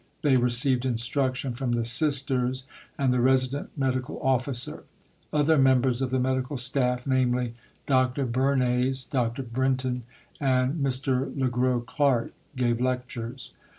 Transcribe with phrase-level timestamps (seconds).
[0.23, 2.63] They received instruction from the Sisters
[2.97, 4.85] and the Resident Medical officer.
[5.31, 7.53] Other members of the Medical Staff namely,
[7.85, 8.25] Dr.
[8.25, 9.43] Bernays, Dr.
[9.43, 10.01] Brinton,
[10.39, 11.37] and Mr.
[11.37, 13.51] Le Gros Clark gave lectures.